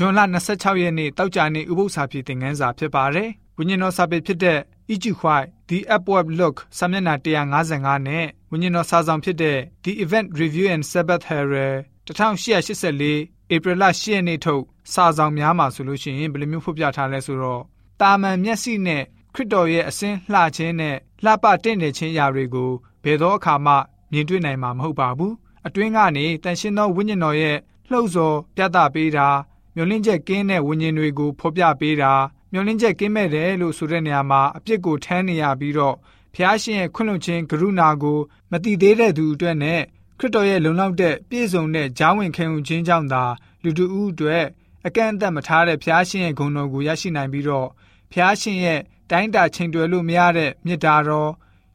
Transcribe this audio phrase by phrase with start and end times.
[0.00, 4.58] ဂျွန်လ26ရက်နေ့တောက်ကြနေ့ဥပုသ္စာပြေသင်ခန်းစာဖြစ်ပါတယ်။ဝိညာဉ်တော်စာပေဖြစ်တဲ့
[4.92, 5.04] E.G.
[5.20, 14.62] White The Upward Look စာမျက်နှာ155နဲ့ဝိညာဉ်တော်စာဆောင်ဖြစ်တဲ့ The Event Review and Sabbath Herald 1884 April 10ရက်နေ့ထုတ်
[14.92, 17.62] စာဆောင်များမှာဆိုလို့ရှိရင်ဘယ်လိုမျိုးဖော်ပြထားလဲဆိုတော့
[18.00, 19.02] တာမန်မျက်စိနဲ့
[19.34, 22.70] ခရစ်တော်ရဲ့အစင်းလှခြင်းနဲ့လှပတင့်နေခြင်းရာတွေကို
[23.04, 23.74] ဘယ်သောအခါမှ
[24.12, 25.34] မြင်တွေ့နိုင်မှာမဟုတ်ပါဘူး
[25.66, 27.56] အတွင်းကနေတန်ရှင်းသောဝိညာဉ်တော်ရဲ့
[27.90, 29.28] လှုပ်ဆော်ပြသပေးတာ
[29.78, 32.12] မျောလင့်ချက်ကင်းတဲ့ဝိညာဉ်တွေကိုဖော်ပြပေးတာ
[32.52, 35.96] မျောလင့်ချက်ကင်းမဲ့တယ်လို့ဆိုတဲ့နေရာမှာအပြစ်ကိုထမ်းနေရပြီးတော့
[36.34, 38.18] ဖျားရှင်ရဲ့ခွင့်လွှတ်ခြင်းကရုဏာကို
[38.50, 39.80] မတိသေးတဲ့သူအတွက်နဲ့
[40.18, 43.24] ခရစ်တော်ရဲ့လုံလောက်တဲ့ပြည့်စုံတဲ့ဂျားဝင်ခံယူခြင်းကြောင့်သာ
[43.62, 44.44] လူတို့ဦးအတွက်
[44.86, 47.68] အကန့်အသတ်မထားတဲ့ဖျားရှင်ရဲ့ဂုဏ်တော်ကိုရရှိနိုင်ပြီးတော့
[48.12, 51.30] ဖျားရှင်ရဲ့တိုင်းတာချိန်တွယ်လို့မရတဲ့မြစ်တာတော်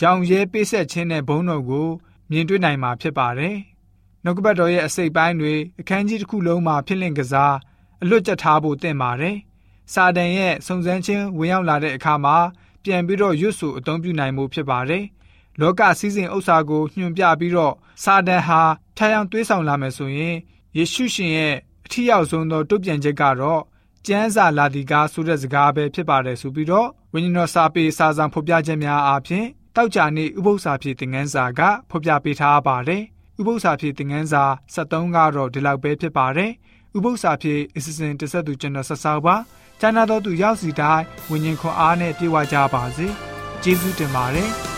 [0.00, 1.88] ရောင်ရဲပေးဆက်ခြင်းနဲ့ဘုန်းတော်ကို
[2.30, 3.56] မြင်တွေ့နိုင်မှာဖြစ်ပါတယ်။
[4.24, 7.54] နှုတ်ကပတ်တော်ရဲ့အစိတ်ပိုင်းတွေအခန်းကြီးတစ်ခုလုံးမှာဖြစ်လင့်ကစား
[8.02, 9.36] အလွတ်ကျက်ထားဖို့သင့်ပါတယ်။
[9.92, 12.36] စာတန်ရဲ့စုံစမ်းခြင်းဝင်ရောက်လာတဲ့အခါမှာ
[12.84, 15.04] ပြန်ပြီးတော့ရွတ်ဆိုအသုံးပြုနိုင်မှုဖြစ်ပါတယ်။
[15.60, 18.60] လောကစည်းစိမ်ဥစ္စာကိုညွှန်ပြပြီးတော့စာတန်ဟာ
[18.96, 20.36] ထားအောင်တွေးဆောင်လာမယ်ဆိုရင်
[20.76, 23.62] ယေရှုရှင်ရဲ့အထီးရောက်ဆုံးသောတုတ်ပြန်ချက်ကတော့
[24.06, 31.60] ကျမ်းစာလာဒီကားဆိုတဲ့စကားပဲဖြစ်ပါတယ်ဆိုပြီးတော့ဝိညာဉ်တော်စာပေစာဆောင်ဖော်ပြချက်များအားဖြင့်တောက်ကြနေဥပု္ပ္ပစာဖြစ်တင်ငန်းစာက
[31.90, 33.02] ဖော်ပြပေးထားပါတယ်
[33.40, 34.44] ဥပု္ပ္ပစာဖြစ်တင်ငန်းစာ
[34.74, 36.52] 73ကတော့ဒီလောက်ပဲဖြစ်ပါတယ်
[36.96, 39.36] ဥပု္ပ္ပစာဖြစ်အစီအစဉ်တစ်ဆက်သူကျွန်တော်ဆက်ဆောက်ပါ
[39.80, 43.06] ကျမ်းနာတော်သူရောက်စီတိုင်းဝิญဉ်ခွန်အားနဲ့ပြေဝကြပါစေ
[43.62, 44.75] ကျေးဇူးတင်ပါတယ်